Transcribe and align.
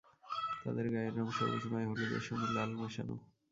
তাদের 0.63 0.85
গায়ের 0.93 1.13
রঙ 1.17 1.27
সবুজ 1.37 1.63
নয়, 1.71 1.87
হলুদের 1.89 2.23
সঙ্গে 2.27 2.47
লাল 2.55 2.69
মেশানো। 2.79 3.15